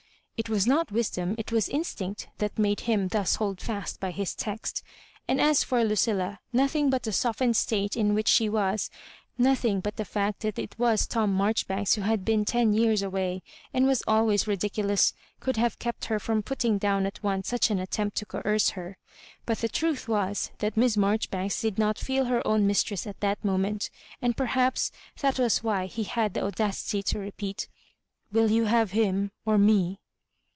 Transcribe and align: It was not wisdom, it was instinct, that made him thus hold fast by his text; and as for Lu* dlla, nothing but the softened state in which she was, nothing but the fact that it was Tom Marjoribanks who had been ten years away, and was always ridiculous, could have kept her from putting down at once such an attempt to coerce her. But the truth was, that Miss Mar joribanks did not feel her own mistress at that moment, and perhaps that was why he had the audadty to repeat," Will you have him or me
It 0.37 0.49
was 0.49 0.65
not 0.65 0.91
wisdom, 0.91 1.35
it 1.37 1.51
was 1.51 1.69
instinct, 1.69 2.27
that 2.39 2.57
made 2.57 2.79
him 2.89 3.09
thus 3.09 3.35
hold 3.35 3.61
fast 3.61 3.99
by 3.99 4.09
his 4.09 4.33
text; 4.33 4.81
and 5.27 5.39
as 5.39 5.63
for 5.63 5.83
Lu* 5.83 5.93
dlla, 5.93 6.39
nothing 6.51 6.89
but 6.89 7.03
the 7.03 7.11
softened 7.13 7.55
state 7.55 7.95
in 7.95 8.15
which 8.15 8.27
she 8.27 8.49
was, 8.49 8.89
nothing 9.37 9.81
but 9.81 9.97
the 9.97 10.03
fact 10.03 10.39
that 10.39 10.57
it 10.57 10.73
was 10.79 11.05
Tom 11.05 11.31
Marjoribanks 11.31 11.93
who 11.93 12.01
had 12.01 12.25
been 12.25 12.43
ten 12.43 12.73
years 12.73 13.03
away, 13.03 13.43
and 13.71 13.85
was 13.85 14.01
always 14.07 14.47
ridiculous, 14.47 15.13
could 15.39 15.57
have 15.57 15.77
kept 15.77 16.05
her 16.05 16.17
from 16.19 16.41
putting 16.41 16.79
down 16.79 17.05
at 17.05 17.21
once 17.21 17.47
such 17.47 17.69
an 17.69 17.77
attempt 17.77 18.17
to 18.17 18.25
coerce 18.25 18.71
her. 18.71 18.97
But 19.45 19.59
the 19.59 19.69
truth 19.69 20.07
was, 20.07 20.49
that 20.57 20.75
Miss 20.75 20.97
Mar 20.97 21.19
joribanks 21.19 21.61
did 21.61 21.77
not 21.77 21.99
feel 21.99 22.25
her 22.25 22.41
own 22.47 22.65
mistress 22.65 23.05
at 23.05 23.19
that 23.19 23.45
moment, 23.45 23.91
and 24.23 24.35
perhaps 24.35 24.91
that 25.19 25.37
was 25.37 25.61
why 25.63 25.85
he 25.85 26.01
had 26.01 26.33
the 26.33 26.41
audadty 26.41 27.03
to 27.03 27.19
repeat," 27.19 27.69
Will 28.31 28.49
you 28.49 28.65
have 28.65 28.89
him 28.89 29.29
or 29.45 29.59
me 29.59 29.99